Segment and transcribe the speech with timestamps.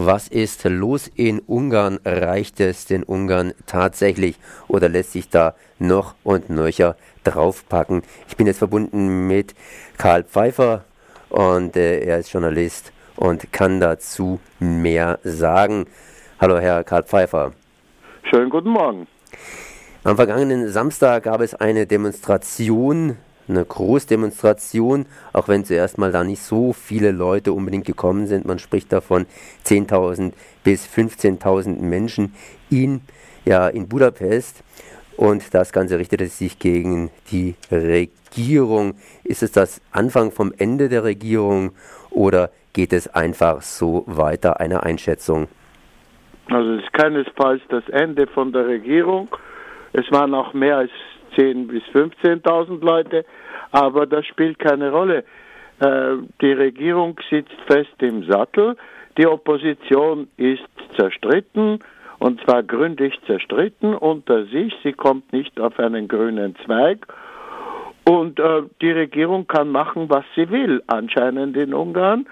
[0.00, 1.98] Was ist los in Ungarn?
[2.04, 4.38] Reicht es den Ungarn tatsächlich
[4.68, 8.02] oder lässt sich da noch und nöcher draufpacken?
[8.28, 9.56] Ich bin jetzt verbunden mit
[9.96, 10.84] Karl Pfeiffer
[11.30, 15.86] und äh, er ist Journalist und kann dazu mehr sagen.
[16.40, 17.50] Hallo, Herr Karl Pfeiffer.
[18.22, 19.08] Schönen guten Morgen.
[20.04, 23.16] Am vergangenen Samstag gab es eine Demonstration
[23.48, 28.44] eine Großdemonstration, auch wenn zuerst mal da nicht so viele Leute unbedingt gekommen sind.
[28.44, 29.26] Man spricht davon
[29.64, 30.32] 10.000
[30.64, 32.34] bis 15.000 Menschen
[32.70, 33.00] in,
[33.44, 34.62] ja, in Budapest.
[35.16, 38.94] Und das Ganze richtete sich gegen die Regierung.
[39.24, 41.72] Ist es das Anfang vom Ende der Regierung
[42.10, 44.60] oder geht es einfach so weiter?
[44.60, 45.48] Eine Einschätzung?
[46.50, 49.28] Also es ist keinesfalls das Ende von der Regierung.
[49.92, 50.90] Es waren auch mehr als
[51.38, 53.24] 10.000 bis 15.000 Leute,
[53.70, 55.24] aber das spielt keine Rolle.
[55.80, 58.76] Äh, die Regierung sitzt fest im Sattel,
[59.16, 61.78] die Opposition ist zerstritten
[62.18, 67.06] und zwar gründlich zerstritten unter sich, sie kommt nicht auf einen grünen Zweig
[68.08, 72.26] und äh, die Regierung kann machen, was sie will, anscheinend in Ungarn.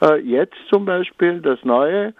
[0.00, 2.14] Äh, jetzt zum Beispiel das Neue,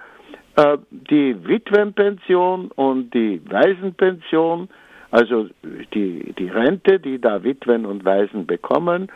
[0.90, 4.68] die Witwenpension und die Waisenpension
[5.12, 5.48] also
[5.94, 9.08] die, die Rente, die da Witwen und Waisen bekommen,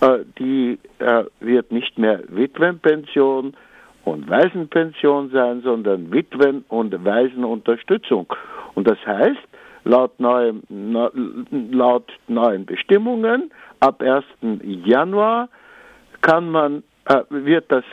[0.00, 3.54] äh, die äh, wird nicht mehr Witwenpension
[4.04, 8.32] und Waisenpension sein, sondern Witwen- und Waisenunterstützung.
[8.74, 9.40] Und das heißt,
[9.84, 10.62] laut, neuem,
[11.72, 14.24] laut neuen Bestimmungen ab 1.
[14.62, 15.48] Januar
[16.20, 17.84] kann man äh, wird das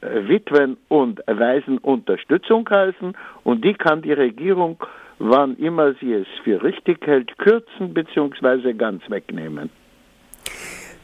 [0.00, 4.82] Witwen- und Waisenunterstützung heißen und die kann die Regierung
[5.18, 8.72] wann immer sie es für richtig hält, kürzen bzw.
[8.74, 9.70] ganz wegnehmen.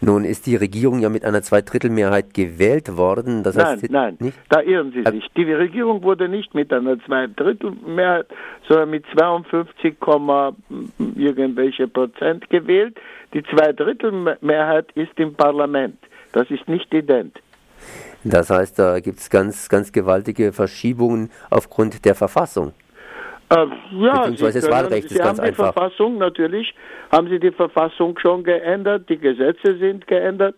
[0.04, 3.44] Nun ist die Regierung ja mit einer Zweidrittelmehrheit gewählt worden.
[3.44, 5.28] Das heißt, nein, nein, da irren Sie sich.
[5.36, 8.27] Die Regierung wurde nicht mit einer Zweidrittelmehrheit,
[8.66, 9.94] sondern mit 52,
[11.14, 12.98] irgendwelche Prozent gewählt.
[13.32, 15.98] Die Zweidrittelmehrheit ist im Parlament.
[16.32, 17.38] Das ist nicht ident.
[18.25, 22.72] Das heißt, da gibt es ganz, ganz gewaltige Verschiebungen aufgrund der Verfassung.
[23.52, 23.66] Äh,
[24.00, 26.74] ja, Beziehungsweise das Wahlrecht Sie ist ganz haben die Verfassung, natürlich
[27.10, 30.54] haben Sie die Verfassung schon geändert, die Gesetze sind geändert.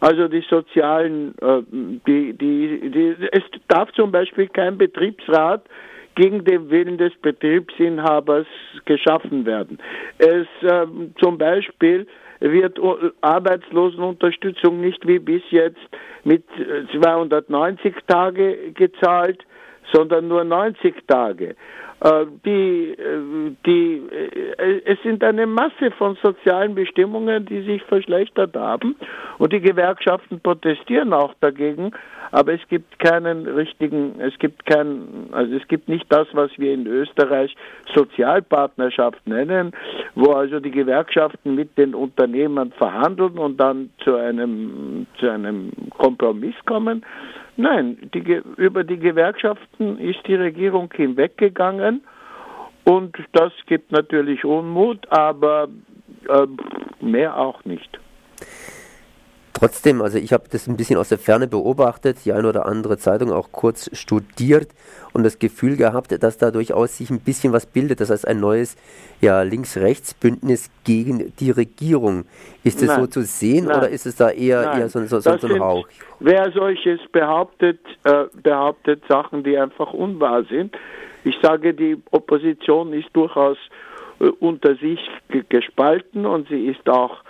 [0.00, 5.64] Also die sozialen, äh, die, die, die, es darf zum Beispiel kein Betriebsrat
[6.16, 8.46] gegen den Willen des Betriebsinhabers
[8.84, 9.78] geschaffen werden.
[10.18, 10.86] Es äh,
[11.20, 12.06] zum Beispiel
[12.40, 12.78] wird
[13.22, 15.80] Arbeitslosenunterstützung nicht wie bis jetzt
[16.24, 16.44] mit
[16.92, 19.44] 290 Tage gezahlt,
[19.92, 21.56] sondern nur 90 Tage.
[22.04, 28.54] Äh, die, äh, die, äh, es sind eine Masse von sozialen Bestimmungen, die sich verschlechtert
[28.56, 28.96] haben.
[29.38, 31.92] Und die Gewerkschaften protestieren auch dagegen,
[32.30, 36.74] aber es gibt keinen richtigen, es gibt kein, also es gibt nicht das, was wir
[36.74, 37.56] in Österreich
[37.94, 39.72] Sozialpartnerschaft nennen,
[40.14, 46.56] wo also die Gewerkschaften mit den Unternehmern verhandeln und dann zu einem, zu einem Kompromiss
[46.66, 47.04] kommen,
[47.56, 52.02] Nein, die, über die Gewerkschaften ist die Regierung hinweggegangen
[52.84, 55.68] und das gibt natürlich Unmut, aber
[56.28, 56.46] äh,
[57.04, 57.98] mehr auch nicht.
[59.64, 62.98] Trotzdem, also ich habe das ein bisschen aus der Ferne beobachtet, die eine oder andere
[62.98, 64.68] Zeitung auch kurz studiert
[65.14, 68.02] und das Gefühl gehabt, dass da durchaus sich ein bisschen was bildet.
[68.02, 68.76] Das heißt, ein neues
[69.22, 72.26] ja, Links-Rechts-Bündnis gegen die Regierung.
[72.62, 73.78] Ist es so zu sehen Nein.
[73.78, 75.88] oder ist es da eher, eher so, so, so, so ein Rauch?
[76.20, 80.76] Wer solches behauptet, äh, behauptet Sachen, die einfach unwahr sind.
[81.24, 83.56] Ich sage, die Opposition ist durchaus
[84.18, 85.00] unter sich
[85.48, 87.22] gespalten und sie ist auch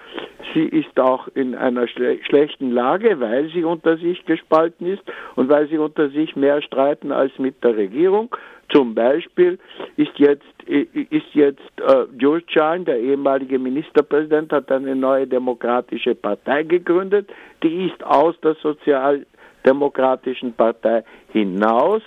[0.53, 5.03] sie ist auch in einer schle schlechten Lage, weil sie unter sich gespalten ist
[5.35, 8.35] und weil sie unter sich mehr streiten als mit der Regierung.
[8.71, 9.59] Zum Beispiel
[9.97, 17.31] ist jetzt, ist jetzt äh, Jurcan, der ehemalige Ministerpräsident, hat eine neue demokratische Partei gegründet.
[17.63, 22.03] Die ist aus der Sozialdemokratischen Partei hinaus.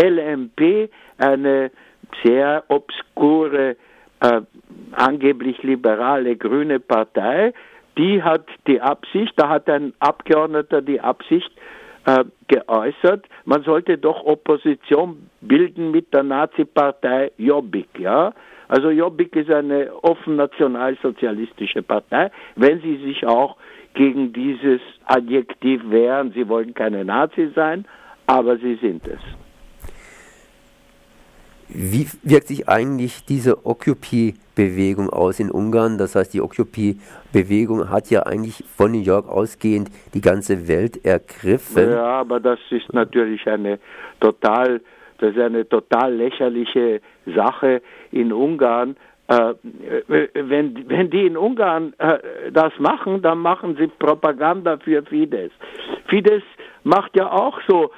[0.00, 1.70] LMP, eine
[2.22, 3.76] sehr obskure
[4.20, 4.40] äh,
[4.92, 7.52] angeblich liberale grüne Partei,
[7.96, 11.50] die hat die Absicht, da hat ein Abgeordneter die Absicht
[12.06, 18.32] äh, geäußert, man sollte doch Opposition bilden mit der Nazi-Partei Jobbik, ja.
[18.68, 23.56] Also Jobbik ist eine offen nationalsozialistische Partei, wenn sie sich auch
[23.94, 26.32] gegen dieses Adjektiv wehren.
[26.32, 27.86] Sie wollen keine Nazi sein,
[28.26, 29.20] aber sie sind es.
[31.68, 35.98] Wie wirkt sich eigentlich diese Occupy-Bewegung aus in Ungarn?
[35.98, 41.90] Das heißt, die Occupy-Bewegung hat ja eigentlich von New York ausgehend die ganze Welt ergriffen.
[41.90, 43.78] Ja, aber das ist natürlich eine
[44.20, 44.80] total,
[45.18, 47.82] das ist eine total lächerliche Sache
[48.12, 48.96] in Ungarn.
[49.28, 49.54] Äh,
[50.34, 55.52] wenn, wenn die in Ungarn äh, das machen, dann machen sie Propaganda für Fidesz.
[56.06, 56.42] Fidesz
[56.88, 57.90] macht ja auch so,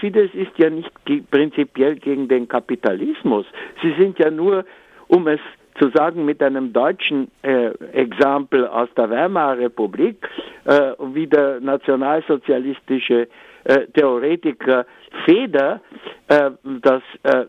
[0.00, 0.90] Fidesz ist ja nicht
[1.30, 3.46] prinzipiell gegen den Kapitalismus.
[3.82, 4.64] Sie sind ja nur,
[5.06, 5.40] um es
[5.80, 10.28] zu sagen, mit einem deutschen äh, Exempel aus der Weimarer Republik,
[10.64, 13.28] äh, wie der nationalsozialistische
[13.64, 14.86] äh, Theoretiker
[15.24, 15.80] Feder
[16.26, 17.44] äh, das äh,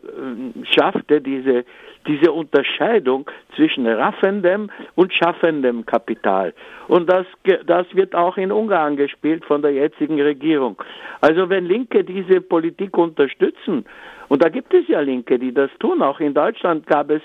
[0.63, 1.65] schaffte, diese
[2.07, 6.53] diese Unterscheidung zwischen raffendem und schaffendem Kapital.
[6.87, 7.25] Und das,
[7.65, 10.81] das wird auch in Ungarn gespielt von der jetzigen Regierung.
[11.21, 13.85] Also wenn Linke diese Politik unterstützen,
[14.29, 16.01] und da gibt es ja Linke, die das tun.
[16.01, 17.21] Auch in Deutschland gab es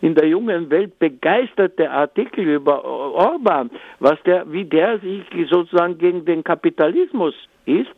[0.00, 3.68] in der jungen Welt begeisterte Artikel über Orban,
[3.98, 7.90] was der, wie der sich sozusagen gegen den Kapitalismus ist.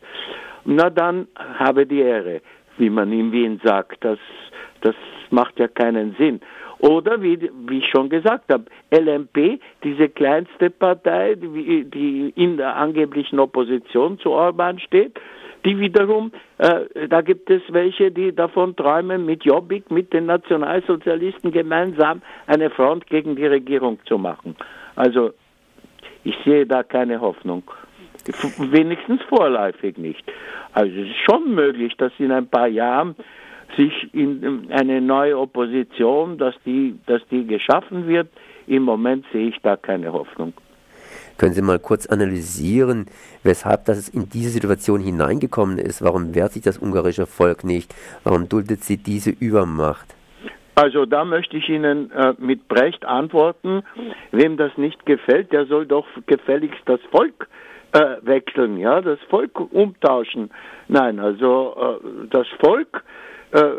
[0.64, 1.28] Na dann
[1.58, 2.40] habe die Ehre,
[2.78, 4.04] wie man in Wien sagt.
[4.04, 4.18] Das,
[4.80, 4.94] das
[5.30, 6.40] macht ja keinen Sinn.
[6.78, 12.76] Oder wie, wie ich schon gesagt habe, LMP, diese kleinste Partei, die, die in der
[12.76, 15.18] angeblichen Opposition zu Orban steht,
[15.64, 21.52] die wiederum, äh, da gibt es welche, die davon träumen, mit Jobbik, mit den Nationalsozialisten
[21.52, 24.54] gemeinsam eine Front gegen die Regierung zu machen.
[24.94, 25.32] Also
[26.22, 27.62] ich sehe da keine Hoffnung.
[28.58, 30.24] Wenigstens vorläufig nicht.
[30.72, 33.14] Also es ist schon möglich, dass in ein paar Jahren
[33.76, 38.28] sich in eine neue Opposition, dass die, dass die geschaffen wird.
[38.66, 40.52] Im Moment sehe ich da keine Hoffnung.
[41.36, 43.06] Können Sie mal kurz analysieren,
[43.42, 46.02] weshalb das in diese Situation hineingekommen ist?
[46.02, 47.92] Warum wehrt sich das ungarische Volk nicht?
[48.22, 50.14] Warum duldet sie diese Übermacht?
[50.76, 53.82] Also da möchte ich Ihnen äh, mit Brecht antworten.
[54.32, 57.48] Wem das nicht gefällt, der soll doch gefälligst das Volk
[57.94, 60.50] äh, wechseln, ja, das Volk umtauschen.
[60.88, 63.02] Nein, also äh, das Volk
[63.54, 63.70] äh,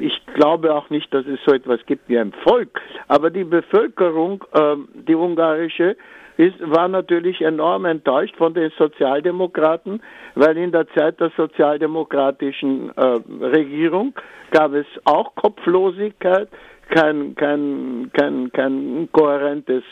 [0.00, 4.42] ich glaube auch nicht, dass es so etwas gibt wie ein Volk, aber die Bevölkerung,
[4.54, 5.96] ähm, die ungarische,
[6.38, 10.00] ist, war natürlich enorm enttäuscht von den Sozialdemokraten,
[10.34, 14.14] weil in der Zeit der sozialdemokratischen äh, Regierung
[14.52, 16.48] gab es auch Kopflosigkeit,
[16.90, 19.82] kein, kein, kein, kein kohärentes,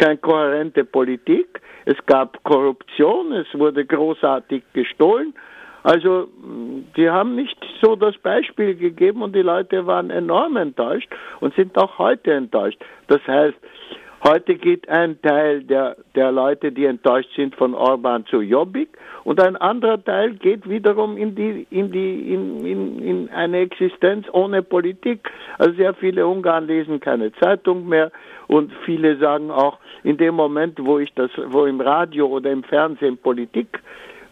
[0.00, 1.60] keine kohärente Politik.
[1.84, 5.34] Es gab Korruption, es wurde großartig gestohlen
[5.82, 6.28] also
[6.96, 11.08] die haben nicht so das Beispiel gegeben und die Leute waren enorm enttäuscht
[11.40, 12.78] und sind auch heute enttäuscht.
[13.06, 13.56] Das heißt,
[14.22, 18.88] heute geht ein Teil der, der Leute, die enttäuscht sind von Orban zu Jobbik
[19.24, 24.26] und ein anderer Teil geht wiederum in die in die in, in, in eine Existenz
[24.32, 25.30] ohne Politik.
[25.58, 28.10] Also sehr viele Ungarn lesen keine Zeitung mehr
[28.46, 32.64] und viele sagen auch in dem Moment, wo ich das, wo im Radio oder im
[32.64, 33.80] Fernsehen Politik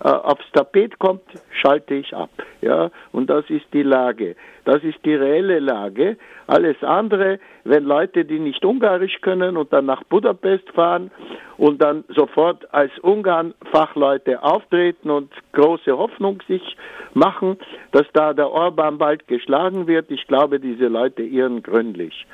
[0.04, 2.30] äh, aufs Tapet kommt, schalte ich ab.
[2.60, 4.36] Ja, und das ist die Lage.
[4.64, 6.16] Das ist die reelle Lage.
[6.46, 11.10] Alles andere, wenn Leute, die nicht Ungarisch können und dann nach Budapest fahren
[11.56, 16.76] und dann sofort als Ungarn-Fachleute auftreten und große Hoffnung sich
[17.14, 17.58] machen,
[17.92, 22.26] dass da der Orban bald geschlagen wird, ich glaube, diese Leute irren gründlich.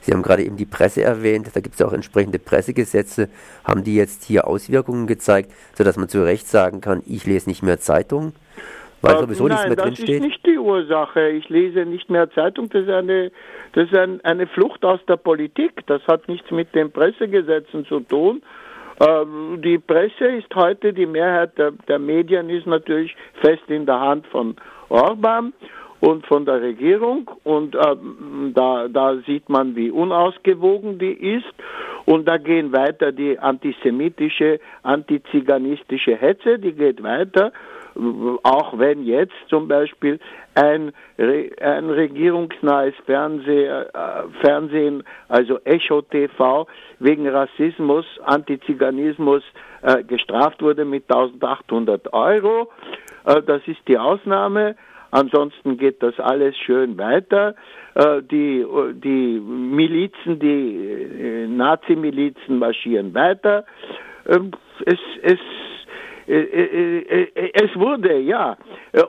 [0.00, 3.28] Sie haben gerade eben die Presse erwähnt, da gibt es auch entsprechende Pressegesetze.
[3.64, 7.62] Haben die jetzt hier Auswirkungen gezeigt, sodass man zu Recht sagen kann, ich lese nicht
[7.62, 8.32] mehr Zeitung?
[9.04, 10.08] Weil äh, sowieso Nein, nichts mehr drinsteht?
[10.08, 11.28] das ist nicht die Ursache.
[11.30, 12.70] Ich lese nicht mehr Zeitung.
[12.70, 13.30] Das ist, eine,
[13.72, 15.86] das ist ein, eine Flucht aus der Politik.
[15.86, 18.42] Das hat nichts mit den Pressegesetzen zu tun.
[19.00, 24.00] Ähm, die Presse ist heute, die Mehrheit der, der Medien ist natürlich fest in der
[24.00, 24.56] Hand von
[24.88, 25.52] Orban
[26.04, 27.96] und von der Regierung und äh,
[28.52, 31.54] da, da sieht man, wie unausgewogen die ist
[32.04, 37.52] und da gehen weiter die antisemitische, antiziganistische Hetze, die geht weiter,
[38.42, 40.18] auch wenn jetzt zum Beispiel
[40.54, 43.84] ein, ein regierungsnahes Fernseh, äh,
[44.40, 46.66] Fernsehen, also Echo TV,
[46.98, 49.42] wegen Rassismus, Antiziganismus
[49.82, 52.70] äh, gestraft wurde mit 1800 Euro.
[53.24, 54.76] Äh, das ist die Ausnahme.
[55.14, 57.54] Ansonsten geht das alles schön weiter.
[57.94, 63.64] Äh, die, die Milizen, die äh, Nazi-Milizen marschieren weiter.
[64.28, 64.50] Ähm,
[64.84, 65.38] es, es,
[66.26, 68.56] äh, es wurde, ja,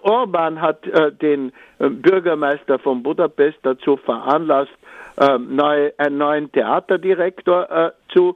[0.04, 0.86] Orban hat
[1.24, 4.78] den Bürgermeister von Budapest dazu veranlasst,
[5.20, 5.60] ähm,
[5.98, 8.36] einen neuen Theaterdirektor zu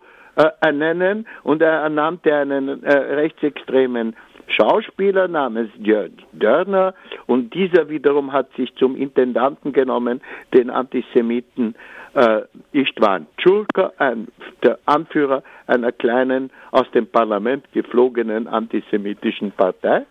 [0.62, 4.16] ernennen und er ernannte einen rechtsextremen
[4.50, 6.94] Schauspieler namens Jörg Dörner
[7.28, 10.22] und dieser wiederum hat sich zum Intendanten genommen,
[10.54, 11.76] den Antisemiten
[12.14, 12.42] äh,
[12.72, 14.28] Istvan Tschulka, ein,
[14.64, 20.06] der Anführer einer kleinen, aus dem Parlament geflogenen antisemitischen Partei,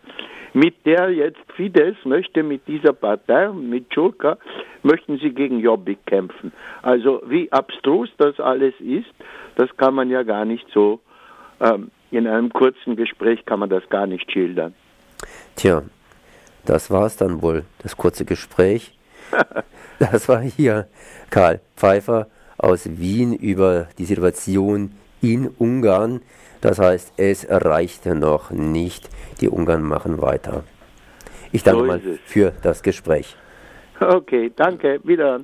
[0.54, 4.38] mit der jetzt Fidesz möchte mit dieser Partei mit Tschulka
[4.82, 6.52] möchten sie gegen Jobbik kämpfen.
[6.82, 9.10] Also wie abstrus das alles ist,
[9.56, 11.00] das kann man ja gar nicht so,
[11.60, 14.74] ähm, in einem kurzen Gespräch kann man das gar nicht schildern.
[15.56, 15.82] Tja,
[16.64, 18.92] das war es dann wohl, das kurze Gespräch.
[20.00, 20.86] Das war hier
[21.28, 26.20] Karl Pfeiffer aus Wien über die Situation in Ungarn.
[26.60, 29.10] Das heißt, es reicht noch nicht.
[29.40, 30.62] Die Ungarn machen weiter.
[31.50, 33.34] Ich danke so mal für das Gespräch.
[33.98, 35.00] Okay, danke.
[35.02, 35.40] Wieder.